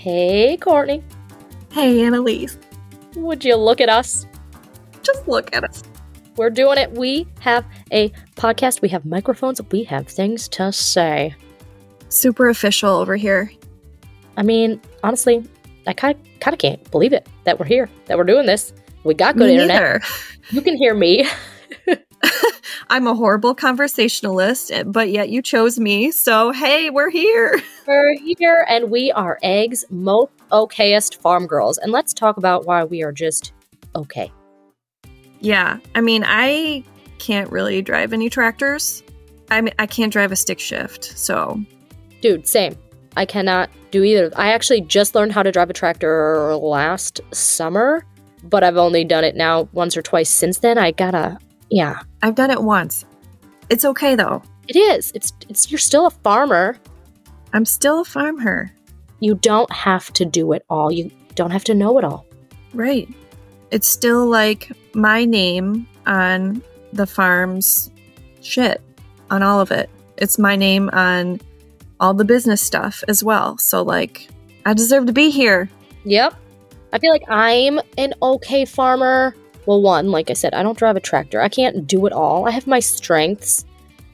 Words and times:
Hey, 0.00 0.56
Courtney. 0.56 1.04
Hey, 1.72 1.98
Annaliese. 1.98 2.56
Would 3.16 3.44
you 3.44 3.54
look 3.56 3.82
at 3.82 3.90
us? 3.90 4.26
Just 5.02 5.28
look 5.28 5.54
at 5.54 5.62
us. 5.62 5.82
We're 6.36 6.48
doing 6.48 6.78
it. 6.78 6.90
We 6.92 7.26
have 7.40 7.66
a 7.92 8.08
podcast. 8.34 8.80
We 8.80 8.88
have 8.88 9.04
microphones. 9.04 9.60
We 9.70 9.84
have 9.84 10.08
things 10.08 10.48
to 10.56 10.72
say. 10.72 11.34
Super 12.08 12.48
official 12.48 12.88
over 12.96 13.14
here. 13.14 13.52
I 14.38 14.42
mean, 14.42 14.80
honestly, 15.02 15.46
I 15.86 15.92
kind 15.92 16.18
of, 16.18 16.40
kind 16.40 16.54
of 16.54 16.58
can't 16.58 16.90
believe 16.90 17.12
it 17.12 17.28
that 17.44 17.58
we're 17.58 17.66
here, 17.66 17.90
that 18.06 18.16
we're 18.16 18.24
doing 18.24 18.46
this. 18.46 18.72
We 19.04 19.12
got 19.12 19.36
good 19.36 19.48
Me 19.48 19.52
internet. 19.60 19.82
neither. 19.82 20.00
You 20.48 20.62
can 20.62 20.78
hear 20.78 20.94
me. 20.94 21.28
I'm 22.90 23.06
a 23.06 23.14
horrible 23.14 23.54
conversationalist, 23.54 24.72
but 24.86 25.10
yet 25.10 25.28
you 25.28 25.42
chose 25.42 25.78
me. 25.78 26.10
So, 26.10 26.50
hey, 26.50 26.90
we're 26.90 27.10
here. 27.10 27.62
We're 27.86 28.16
here 28.18 28.66
and 28.68 28.90
we 28.90 29.10
are 29.10 29.38
Ag's 29.42 29.84
most 29.90 30.30
okayest 30.52 31.16
farm 31.16 31.48
girls. 31.48 31.78
And 31.78 31.90
let's 31.90 32.12
talk 32.12 32.36
about 32.36 32.64
why 32.64 32.84
we 32.84 33.02
are 33.02 33.10
just 33.10 33.52
okay. 33.96 34.30
Yeah, 35.40 35.78
I 35.96 36.00
mean, 36.00 36.22
I 36.24 36.84
can't 37.18 37.50
really 37.50 37.82
drive 37.82 38.12
any 38.12 38.30
tractors. 38.30 39.02
I 39.50 39.60
mean, 39.60 39.74
I 39.80 39.86
can't 39.86 40.12
drive 40.12 40.30
a 40.30 40.36
stick 40.36 40.60
shift. 40.60 41.18
So, 41.18 41.60
Dude, 42.20 42.46
same. 42.46 42.76
I 43.16 43.24
cannot 43.24 43.70
do 43.90 44.04
either. 44.04 44.30
I 44.36 44.52
actually 44.52 44.82
just 44.82 45.14
learned 45.14 45.32
how 45.32 45.42
to 45.42 45.50
drive 45.50 45.70
a 45.70 45.72
tractor 45.72 46.54
last 46.56 47.20
summer, 47.32 48.04
but 48.44 48.62
I've 48.62 48.76
only 48.76 49.04
done 49.04 49.24
it 49.24 49.34
now 49.34 49.68
once 49.72 49.96
or 49.96 50.02
twice 50.02 50.30
since 50.30 50.58
then. 50.58 50.78
I 50.78 50.90
gotta, 50.92 51.38
yeah. 51.70 52.00
I've 52.22 52.34
done 52.34 52.50
it 52.50 52.62
once. 52.62 53.04
It's 53.68 53.84
okay 53.84 54.14
though. 54.14 54.42
It 54.68 54.76
is. 54.76 55.12
It's 55.14 55.32
it's 55.48 55.70
you're 55.70 55.78
still 55.78 56.06
a 56.06 56.10
farmer. 56.10 56.76
I'm 57.52 57.64
still 57.64 58.02
a 58.02 58.04
farmer. 58.04 58.72
You 59.20 59.34
don't 59.34 59.70
have 59.72 60.12
to 60.14 60.24
do 60.24 60.52
it 60.52 60.64
all. 60.68 60.92
You 60.92 61.10
don't 61.34 61.50
have 61.50 61.64
to 61.64 61.74
know 61.74 61.98
it 61.98 62.04
all. 62.04 62.26
Right. 62.74 63.08
It's 63.70 63.86
still 63.86 64.26
like 64.26 64.72
my 64.94 65.24
name 65.24 65.86
on 66.06 66.62
the 66.92 67.06
farm's 67.06 67.90
shit, 68.42 68.80
on 69.30 69.42
all 69.42 69.60
of 69.60 69.70
it. 69.70 69.90
It's 70.16 70.38
my 70.38 70.56
name 70.56 70.90
on 70.92 71.40
all 72.00 72.14
the 72.14 72.24
business 72.24 72.62
stuff 72.62 73.04
as 73.08 73.22
well. 73.22 73.58
So, 73.58 73.82
like, 73.82 74.28
I 74.66 74.74
deserve 74.74 75.06
to 75.06 75.12
be 75.12 75.30
here. 75.30 75.68
Yep. 76.04 76.34
I 76.92 76.98
feel 76.98 77.12
like 77.12 77.28
I'm 77.28 77.80
an 77.98 78.14
okay 78.20 78.64
farmer. 78.64 79.34
Well, 79.70 79.82
one, 79.82 80.10
like 80.10 80.30
I 80.30 80.32
said, 80.32 80.52
I 80.52 80.64
don't 80.64 80.76
drive 80.76 80.96
a 80.96 81.00
tractor. 81.00 81.40
I 81.40 81.48
can't 81.48 81.86
do 81.86 82.04
it 82.06 82.12
all. 82.12 82.44
I 82.44 82.50
have 82.50 82.66
my 82.66 82.80
strengths. 82.80 83.64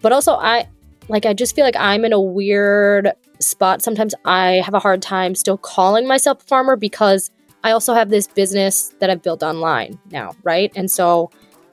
But 0.00 0.10
also 0.10 0.32
I 0.32 0.66
like 1.10 1.26
I 1.26 1.34
just 1.34 1.54
feel 1.54 1.66
like 1.66 1.76
I'm 1.76 2.06
in 2.06 2.14
a 2.14 2.18
weird 2.18 3.12
spot. 3.38 3.82
Sometimes 3.82 4.14
I 4.24 4.62
have 4.64 4.72
a 4.72 4.78
hard 4.78 5.02
time 5.02 5.34
still 5.34 5.58
calling 5.58 6.08
myself 6.08 6.42
a 6.42 6.46
farmer 6.46 6.74
because 6.74 7.30
I 7.64 7.72
also 7.72 7.92
have 7.92 8.08
this 8.08 8.26
business 8.26 8.94
that 9.00 9.10
I've 9.10 9.22
built 9.22 9.42
online 9.42 9.98
now, 10.10 10.32
right? 10.42 10.72
And 10.74 10.90
so 10.90 11.30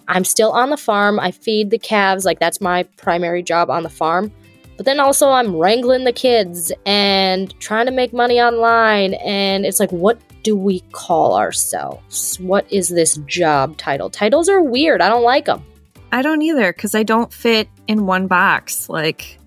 I'm 0.09 0.25
still 0.25 0.51
on 0.51 0.71
the 0.71 0.77
farm. 0.77 1.17
I 1.17 1.31
feed 1.31 1.69
the 1.69 1.79
calves, 1.79 2.25
like 2.25 2.39
that's 2.39 2.59
my 2.59 2.83
primary 2.97 3.41
job 3.41 3.69
on 3.69 3.83
the 3.83 3.89
farm. 3.89 4.29
But 4.75 4.87
then 4.87 4.99
also 4.99 5.29
I'm 5.29 5.55
wrangling 5.55 6.03
the 6.03 6.11
kids 6.11 6.73
and 6.85 7.57
trying 7.61 7.85
to 7.85 7.93
make 7.93 8.11
money 8.11 8.41
online 8.41 9.13
and 9.13 9.65
it's 9.65 9.79
like 9.79 9.93
what 9.93 10.19
do 10.43 10.55
we 10.55 10.81
call 10.91 11.37
ourselves? 11.37 12.39
What 12.39 12.71
is 12.71 12.89
this 12.89 13.17
job 13.25 13.77
title? 13.77 14.09
Titles 14.09 14.49
are 14.49 14.61
weird. 14.61 15.01
I 15.01 15.09
don't 15.09 15.23
like 15.23 15.45
them. 15.45 15.63
I 16.11 16.21
don't 16.21 16.41
either 16.41 16.73
because 16.73 16.95
I 16.95 17.03
don't 17.03 17.31
fit 17.31 17.69
in 17.87 18.05
one 18.05 18.27
box. 18.27 18.89
Like, 18.89 19.37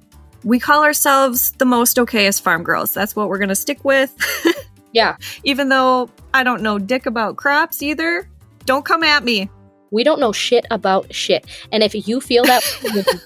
we 0.44 0.58
call 0.58 0.84
ourselves 0.84 1.52
the 1.52 1.64
most 1.64 1.96
okayest 1.96 2.42
farm 2.42 2.62
girls. 2.62 2.94
That's 2.94 3.16
what 3.16 3.28
we're 3.28 3.38
going 3.38 3.48
to 3.48 3.54
stick 3.54 3.84
with. 3.84 4.14
Yeah. 4.92 5.16
Even 5.44 5.68
though 5.68 6.10
I 6.34 6.44
don't 6.44 6.62
know 6.62 6.78
dick 6.78 7.06
about 7.06 7.36
crops 7.36 7.82
either. 7.82 8.28
Don't 8.64 8.84
come 8.84 9.02
at 9.02 9.24
me. 9.24 9.50
We 9.90 10.04
don't 10.04 10.20
know 10.20 10.32
shit 10.32 10.64
about 10.70 11.12
shit. 11.12 11.46
And 11.70 11.82
if 11.82 12.06
you 12.06 12.20
feel 12.20 12.44
that, 12.44 12.62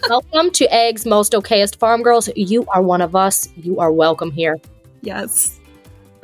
welcome 0.08 0.50
to 0.52 0.74
Ag's 0.74 1.06
Most 1.06 1.32
Okayest 1.32 1.76
Farm 1.76 2.02
Girls. 2.02 2.28
You 2.34 2.66
are 2.68 2.82
one 2.82 3.00
of 3.00 3.14
us. 3.14 3.48
You 3.56 3.78
are 3.78 3.92
welcome 3.92 4.30
here. 4.30 4.56
Yes. 5.02 5.60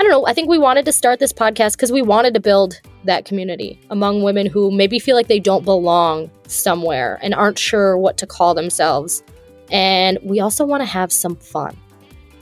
I 0.02 0.04
don't 0.04 0.10
know. 0.10 0.26
I 0.26 0.32
think 0.32 0.48
we 0.48 0.58
wanted 0.58 0.84
to 0.86 0.92
start 0.92 1.20
this 1.20 1.32
podcast 1.32 1.74
because 1.74 1.92
we 1.92 2.02
wanted 2.02 2.34
to 2.34 2.40
build 2.40 2.80
that 3.04 3.24
community 3.24 3.78
among 3.88 4.24
women 4.24 4.46
who 4.46 4.72
maybe 4.72 4.98
feel 4.98 5.14
like 5.14 5.28
they 5.28 5.38
don't 5.38 5.64
belong 5.64 6.28
somewhere 6.48 7.20
and 7.22 7.32
aren't 7.32 7.56
sure 7.56 7.96
what 7.96 8.16
to 8.16 8.26
call 8.26 8.52
themselves. 8.52 9.22
And 9.70 10.18
we 10.24 10.40
also 10.40 10.64
want 10.64 10.80
to 10.80 10.86
have 10.86 11.12
some 11.12 11.36
fun. 11.36 11.76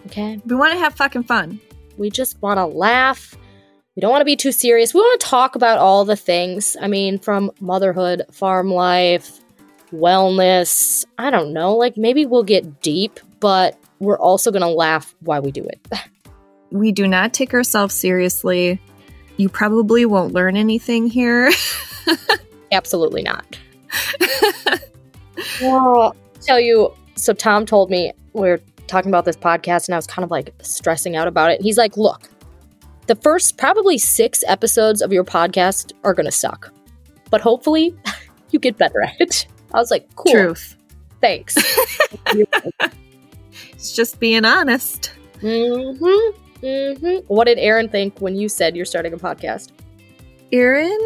Okay? 0.06 0.40
We 0.46 0.56
want 0.56 0.72
to 0.72 0.78
have 0.78 0.94
fucking 0.94 1.24
fun. 1.24 1.60
We 1.98 2.08
just 2.08 2.40
want 2.40 2.56
to 2.56 2.64
laugh. 2.64 3.36
We 3.94 4.00
don't 4.00 4.10
want 4.10 4.22
to 4.22 4.24
be 4.24 4.36
too 4.36 4.52
serious. 4.52 4.94
We 4.94 5.00
want 5.00 5.20
to 5.20 5.26
talk 5.26 5.54
about 5.54 5.76
all 5.76 6.06
the 6.06 6.16
things. 6.16 6.78
I 6.80 6.88
mean, 6.88 7.18
from 7.18 7.50
motherhood, 7.60 8.22
farm 8.32 8.70
life, 8.70 9.38
wellness. 9.92 11.04
I 11.18 11.28
don't 11.28 11.52
know. 11.52 11.76
Like, 11.76 11.98
maybe 11.98 12.24
we'll 12.24 12.42
get 12.42 12.80
deep, 12.80 13.20
but 13.38 13.78
we're 13.98 14.18
also 14.18 14.50
going 14.50 14.62
to 14.62 14.68
laugh 14.68 15.14
while 15.20 15.42
we 15.42 15.50
do 15.50 15.64
it. 15.64 15.86
We 16.70 16.92
do 16.92 17.08
not 17.08 17.32
take 17.32 17.52
ourselves 17.54 17.94
seriously. 17.94 18.80
You 19.36 19.48
probably 19.48 20.04
won't 20.04 20.34
learn 20.34 20.56
anything 20.56 21.06
here. 21.06 21.50
Absolutely 22.72 23.22
not. 23.22 23.58
well, 25.62 26.14
tell 26.40 26.60
you, 26.60 26.94
so 27.16 27.32
Tom 27.32 27.66
told 27.66 27.90
me 27.90 28.12
we 28.32 28.50
are 28.50 28.60
talking 28.86 29.10
about 29.10 29.24
this 29.24 29.36
podcast 29.36 29.88
and 29.88 29.94
I 29.94 29.98
was 29.98 30.06
kind 30.06 30.24
of 30.24 30.30
like 30.30 30.52
stressing 30.62 31.16
out 31.16 31.26
about 31.26 31.50
it. 31.50 31.60
He's 31.60 31.78
like, 31.78 31.96
look, 31.96 32.28
the 33.06 33.16
first 33.16 33.56
probably 33.56 33.98
six 33.98 34.44
episodes 34.46 35.02
of 35.02 35.12
your 35.12 35.24
podcast 35.24 35.92
are 36.04 36.14
going 36.14 36.26
to 36.26 36.32
suck, 36.32 36.72
but 37.30 37.40
hopefully 37.40 37.96
you 38.50 38.58
get 38.58 38.78
better 38.78 39.02
at 39.02 39.20
it. 39.20 39.46
I 39.72 39.78
was 39.78 39.90
like, 39.90 40.08
cool. 40.16 40.32
Truth. 40.32 40.76
Thanks. 41.20 41.56
It's 43.72 43.92
just 43.92 44.20
being 44.20 44.44
honest. 44.44 45.12
hmm 45.40 45.92
hmm 46.60 47.16
What 47.26 47.44
did 47.44 47.58
Aaron 47.58 47.88
think 47.88 48.18
when 48.20 48.36
you 48.36 48.48
said 48.48 48.76
you're 48.76 48.84
starting 48.86 49.12
a 49.12 49.18
podcast? 49.18 49.70
Aaron, 50.52 50.98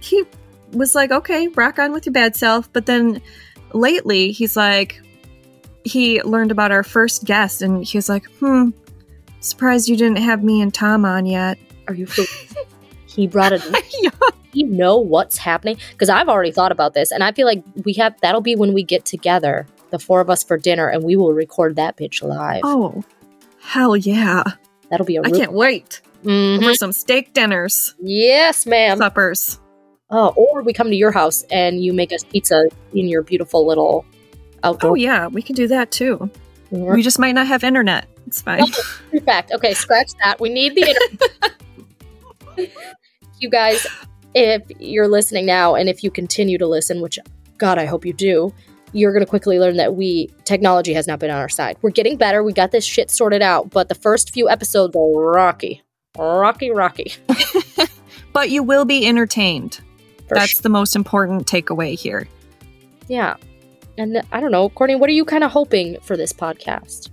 he 0.00 0.24
was 0.72 0.94
like, 0.94 1.10
okay, 1.10 1.48
rock 1.48 1.78
on 1.78 1.92
with 1.92 2.06
your 2.06 2.12
bad 2.12 2.36
self. 2.36 2.72
But 2.72 2.86
then 2.86 3.20
lately, 3.72 4.32
he's 4.32 4.56
like, 4.56 5.00
he 5.84 6.22
learned 6.22 6.50
about 6.50 6.70
our 6.70 6.84
first 6.84 7.24
guest 7.24 7.62
and 7.62 7.84
he 7.84 7.98
was 7.98 8.08
like, 8.08 8.24
hmm, 8.38 8.70
surprised 9.40 9.88
you 9.88 9.96
didn't 9.96 10.18
have 10.18 10.42
me 10.42 10.60
and 10.60 10.72
Tom 10.72 11.04
on 11.04 11.26
yet. 11.26 11.58
Are 11.88 11.94
you? 11.94 12.06
He 13.14 13.26
brought 13.26 13.52
it. 13.52 13.62
Yeah. 14.02 14.10
You 14.54 14.66
know 14.66 14.98
what's 14.98 15.38
happening 15.38 15.78
because 15.92 16.10
I've 16.10 16.28
already 16.28 16.50
thought 16.50 16.72
about 16.72 16.92
this, 16.92 17.10
and 17.10 17.24
I 17.24 17.32
feel 17.32 17.46
like 17.46 17.62
we 17.84 17.94
have. 17.94 18.14
That'll 18.20 18.42
be 18.42 18.54
when 18.54 18.74
we 18.74 18.82
get 18.82 19.06
together, 19.06 19.66
the 19.90 19.98
four 19.98 20.20
of 20.20 20.28
us 20.28 20.44
for 20.44 20.58
dinner, 20.58 20.88
and 20.88 21.02
we 21.02 21.16
will 21.16 21.32
record 21.32 21.76
that 21.76 21.96
bitch 21.96 22.22
live. 22.22 22.60
Oh, 22.64 23.02
hell 23.60 23.96
yeah. 23.96 24.42
That'll 24.92 25.06
be 25.06 25.16
a. 25.16 25.22
I 25.22 25.30
can't 25.30 25.52
wait 25.54 26.02
Mhm. 26.22 26.62
for 26.62 26.74
some 26.74 26.92
steak 26.92 27.32
dinners, 27.32 27.94
Yes, 28.00 28.66
ma'am. 28.66 28.98
suppers. 28.98 29.58
Oh, 30.10 30.28
or 30.36 30.62
we 30.62 30.72
come 30.74 30.88
to 30.90 30.94
your 30.94 31.10
house 31.10 31.44
and 31.50 31.82
you 31.82 31.94
make 31.94 32.12
us 32.12 32.22
pizza 32.24 32.68
in 32.94 33.08
your 33.08 33.22
beautiful 33.22 33.66
little 33.66 34.04
outdoor. 34.62 34.90
Oh, 34.90 34.94
yeah, 34.94 35.26
we 35.28 35.40
can 35.42 35.54
do 35.56 35.66
that 35.68 35.90
too. 35.90 36.30
room. 36.70 36.94
We 36.94 37.02
just 37.02 37.18
might 37.18 37.32
not 37.32 37.46
have 37.48 37.64
internet. 37.64 38.06
It's 38.26 38.40
fine. 38.42 38.64
True 39.10 39.20
fact. 39.20 39.50
Okay, 39.52 39.74
scratch 39.74 40.12
that. 40.22 40.40
We 40.40 40.48
need 40.50 40.74
the 40.74 40.88
internet. 42.56 42.70
you 43.40 43.48
guys, 43.50 43.86
if 44.34 44.62
you're 44.78 45.08
listening 45.08 45.44
now, 45.46 45.74
and 45.74 45.88
if 45.88 46.02
you 46.04 46.10
continue 46.10 46.56
to 46.58 46.66
listen, 46.66 47.00
which 47.00 47.18
God, 47.58 47.78
I 47.78 47.84
hope 47.86 48.04
you 48.06 48.12
do, 48.12 48.52
you're 48.92 49.12
gonna 49.12 49.26
quickly 49.26 49.58
learn 49.58 49.76
that 49.76 49.94
we 49.94 50.30
technology 50.44 50.92
has 50.94 51.06
not 51.06 51.18
been 51.18 51.30
on 51.30 51.38
our 51.38 51.48
side. 51.48 51.76
We're 51.82 51.90
getting 51.90 52.16
better. 52.16 52.42
We 52.42 52.52
got 52.52 52.70
this 52.70 52.84
shit 52.84 53.10
sorted 53.10 53.42
out, 53.42 53.70
but 53.70 53.88
the 53.88 53.94
first 53.94 54.32
few 54.32 54.48
episodes 54.48 54.94
are 54.94 55.10
rocky, 55.10 55.82
rocky, 56.16 56.70
rocky. 56.70 57.14
but 58.32 58.50
you 58.50 58.62
will 58.62 58.84
be 58.84 59.06
entertained. 59.06 59.80
For 60.28 60.36
That's 60.36 60.52
sure. 60.52 60.62
the 60.62 60.68
most 60.70 60.96
important 60.96 61.46
takeaway 61.46 61.98
here. 61.98 62.26
Yeah, 63.08 63.36
and 63.98 64.22
I 64.32 64.40
don't 64.40 64.52
know, 64.52 64.68
Courtney. 64.70 64.96
What 64.96 65.10
are 65.10 65.12
you 65.12 65.24
kind 65.24 65.44
of 65.44 65.50
hoping 65.50 65.98
for 66.00 66.16
this 66.16 66.32
podcast? 66.32 67.10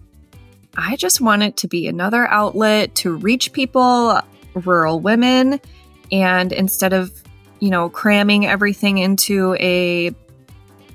I 0.78 0.96
just 0.96 1.20
want 1.20 1.44
it 1.44 1.58
to 1.58 1.68
be 1.68 1.88
another 1.88 2.28
outlet 2.28 2.96
to 2.96 3.16
reach 3.16 3.52
people, 3.52 4.20
rural 4.54 5.00
women, 5.00 5.60
and 6.12 6.54
instead 6.54 6.94
of, 6.94 7.12
you 7.60 7.70
know, 7.70 7.90
cramming 7.90 8.46
everything 8.46 9.00
into 9.00 9.56
a 9.56 10.12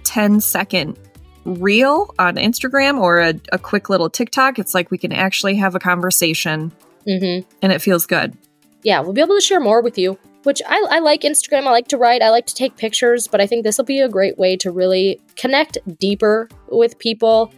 10 0.05 0.41
second 0.41 0.99
reel 1.45 2.15
on 2.19 2.37
Instagram 2.37 2.99
or 3.01 3.21
a, 3.21 3.35
a 3.53 3.59
quick 3.59 3.89
little 3.91 4.09
TikTok, 4.09 4.59
it's 4.59 4.75
like 4.75 4.91
we 4.91 4.99
can 4.99 5.13
actually 5.13 5.57
have 5.57 5.75
a 5.75 5.79
conversation 5.81 6.73
Mm-hmm. 7.07 7.47
and 7.61 7.71
it 7.73 7.83
feels 7.83 8.07
good. 8.07 8.35
yeah, 8.83 9.01
we'll 9.01 9.13
be 9.13 9.21
able 9.21 9.35
to 9.35 9.41
share 9.43 9.61
more 9.61 9.83
with 9.83 9.99
you. 9.99 10.19
Which 10.45 10.63
I, 10.67 10.83
I 10.91 10.99
like 11.01 11.21
Instagram. 11.23 11.67
I 11.67 11.71
like 11.71 11.89
to 11.89 11.97
write. 11.99 12.23
I 12.23 12.29
like 12.31 12.47
to 12.47 12.55
take 12.55 12.77
pictures. 12.77 13.29
But 13.29 13.41
I 13.43 13.47
think 13.47 13.63
this 13.65 13.77
will 13.79 13.85
be 13.87 14.01
a 14.01 14.09
great 14.11 14.37
way 14.39 14.57
to 14.59 14.71
really 14.71 15.21
connect 15.37 15.77
deeper 15.99 16.49
with 16.71 16.99
people, 16.99 17.53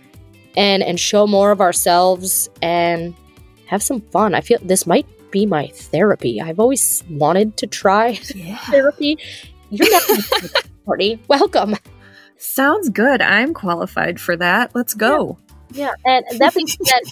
and 0.56 0.82
and 0.84 0.98
show 0.98 1.26
more 1.28 1.50
of 1.52 1.60
ourselves 1.60 2.48
and 2.62 3.14
have 3.66 3.82
some 3.82 4.00
fun. 4.12 4.34
I 4.34 4.40
feel 4.40 4.58
this 4.62 4.86
might 4.86 5.06
be 5.32 5.46
my 5.46 5.66
therapy. 5.68 6.40
I've 6.40 6.58
always 6.60 7.02
wanted 7.10 7.56
to 7.58 7.66
try 7.68 8.18
Yeah. 8.34 8.56
therapy. 8.70 9.18
You're 9.70 9.90
not 9.90 10.02
party. 10.86 11.20
Welcome. 11.28 11.74
Sounds 12.38 12.88
good. 12.88 13.22
I'm 13.22 13.54
qualified 13.54 14.20
for 14.20 14.36
that. 14.36 14.74
Let's 14.74 14.94
go. 14.94 15.38
Yeah, 15.72 15.94
and 16.04 16.24
that 16.38 16.54
being 16.54 16.66
said, 16.84 17.02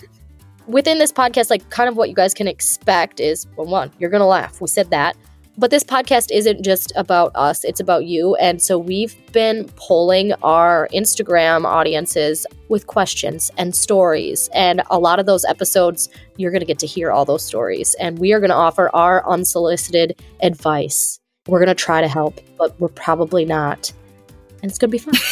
within 0.66 0.98
this 0.98 1.12
podcast, 1.12 1.50
like 1.50 1.68
kind 1.70 1.88
of 1.88 1.96
what 1.96 2.08
you 2.08 2.14
guys 2.14 2.34
can 2.34 2.48
expect 2.48 3.20
is 3.20 3.46
well, 3.56 3.66
one, 3.66 3.90
you're 3.98 4.10
gonna 4.10 4.26
laugh. 4.26 4.60
We 4.60 4.68
said 4.68 4.90
that. 4.90 5.16
But 5.56 5.70
this 5.70 5.84
podcast 5.84 6.32
isn't 6.32 6.64
just 6.64 6.92
about 6.96 7.30
us, 7.36 7.62
it's 7.62 7.78
about 7.78 8.06
you. 8.06 8.34
And 8.36 8.60
so 8.60 8.76
we've 8.76 9.14
been 9.32 9.68
polling 9.76 10.32
our 10.42 10.88
Instagram 10.92 11.64
audiences 11.64 12.44
with 12.68 12.88
questions 12.88 13.52
and 13.56 13.74
stories. 13.74 14.48
And 14.52 14.82
a 14.90 14.98
lot 14.98 15.20
of 15.20 15.26
those 15.26 15.44
episodes, 15.44 16.08
you're 16.36 16.50
going 16.50 16.60
to 16.60 16.66
get 16.66 16.80
to 16.80 16.88
hear 16.88 17.12
all 17.12 17.24
those 17.24 17.44
stories. 17.44 17.94
And 18.00 18.18
we 18.18 18.32
are 18.32 18.40
going 18.40 18.50
to 18.50 18.56
offer 18.56 18.90
our 18.94 19.24
unsolicited 19.30 20.20
advice. 20.42 21.20
We're 21.46 21.60
going 21.60 21.68
to 21.68 21.74
try 21.74 22.00
to 22.00 22.08
help, 22.08 22.40
but 22.58 22.78
we're 22.80 22.88
probably 22.88 23.44
not. 23.44 23.92
And 24.64 24.70
it's 24.70 24.78
going 24.78 24.90
to 24.90 24.92
be 24.92 24.98
fun. 24.98 25.12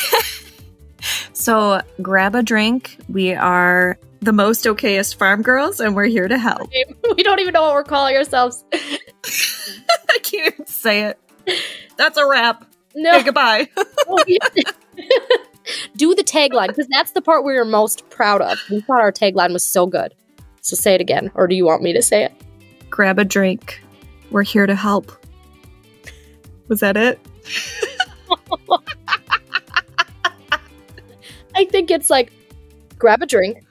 So 1.32 1.80
grab 2.00 2.36
a 2.36 2.42
drink. 2.44 2.98
We 3.08 3.32
are 3.32 3.98
the 4.20 4.32
most 4.32 4.64
okayest 4.64 5.16
farm 5.16 5.42
girls, 5.42 5.80
and 5.80 5.96
we're 5.96 6.04
here 6.04 6.28
to 6.28 6.38
help. 6.38 6.70
we 7.16 7.22
don't 7.24 7.40
even 7.40 7.52
know 7.52 7.62
what 7.62 7.72
we're 7.72 7.82
calling 7.82 8.14
ourselves. 8.16 8.62
I 8.72 10.18
can't 10.22 10.54
even 10.54 10.66
say 10.66 11.06
it. 11.06 11.18
That's 11.96 12.16
a 12.16 12.28
wrap. 12.28 12.72
No. 12.94 13.10
Hey, 13.10 13.24
goodbye. 13.24 13.68
Do 15.96 16.14
the 16.14 16.22
tagline 16.22 16.68
because 16.68 16.86
that's 16.88 17.10
the 17.10 17.22
part 17.22 17.44
we 17.44 17.56
are 17.56 17.64
most 17.64 18.08
proud 18.10 18.40
of. 18.40 18.60
We 18.70 18.80
thought 18.82 19.00
our 19.00 19.10
tagline 19.10 19.52
was 19.52 19.64
so 19.64 19.86
good. 19.86 20.14
So 20.60 20.76
say 20.76 20.94
it 20.94 21.00
again, 21.00 21.32
or 21.34 21.48
do 21.48 21.56
you 21.56 21.64
want 21.64 21.82
me 21.82 21.92
to 21.94 22.02
say 22.02 22.24
it? 22.24 22.32
grab 22.90 23.18
a 23.18 23.24
drink. 23.24 23.82
We're 24.30 24.44
here 24.44 24.66
to 24.66 24.76
help. 24.76 25.10
Was 26.68 26.78
that 26.80 26.96
it? 26.96 27.18
Think 31.72 31.90
it's 31.90 32.08
like 32.10 32.32
grab 32.98 33.22
a 33.22 33.26
drink. 33.26 33.64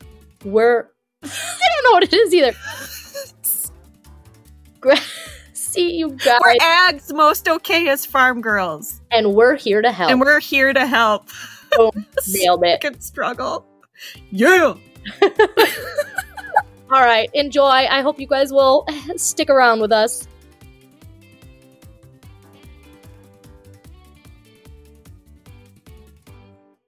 We're 0.43 0.89
I 1.23 1.27
don't 1.27 1.83
know 1.85 1.91
what 1.91 2.03
it 2.03 2.13
is 2.13 2.33
either. 2.33 2.53
Gra- 4.81 4.97
See 5.53 5.95
you 5.95 6.09
guys, 6.11 6.39
We're 6.43 6.55
Ag's 6.59 7.13
most 7.13 7.47
okay 7.47 7.87
as 7.87 8.05
farm 8.05 8.41
girls, 8.41 8.99
and 9.11 9.33
we're 9.33 9.55
here 9.55 9.81
to 9.81 9.91
help. 9.91 10.11
and 10.11 10.19
we're 10.19 10.41
here 10.41 10.73
to 10.73 10.85
help. 10.85 11.29
Boom. 11.77 12.05
Nailed 12.27 12.63
it. 12.65 12.83
Fucking 12.83 12.99
struggle. 12.99 13.65
Yeah. 14.31 14.73
All 16.91 16.99
right, 16.99 17.29
enjoy. 17.33 17.69
I 17.69 18.01
hope 18.01 18.19
you 18.19 18.27
guys 18.27 18.51
will 18.51 18.85
stick 19.15 19.49
around 19.49 19.79
with 19.79 19.93
us. 19.93 20.27